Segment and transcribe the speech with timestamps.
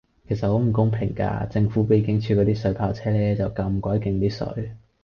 [0.27, 4.71] 其實好唔公平架，政府比警署嗰啲水炮車呢就咁鬼勁啲水